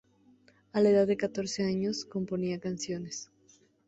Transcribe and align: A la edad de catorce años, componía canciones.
A 0.73 0.81
la 0.81 0.89
edad 0.89 1.05
de 1.05 1.15
catorce 1.15 1.63
años, 1.63 2.05
componía 2.05 2.59
canciones. 2.59 3.29